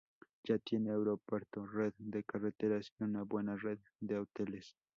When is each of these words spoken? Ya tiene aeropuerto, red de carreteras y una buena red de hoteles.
Ya 0.47 0.57
tiene 0.57 0.89
aeropuerto, 0.89 1.67
red 1.67 1.93
de 1.99 2.23
carreteras 2.23 2.91
y 2.99 3.03
una 3.03 3.21
buena 3.21 3.55
red 3.55 3.77
de 3.99 4.17
hoteles. 4.17 4.75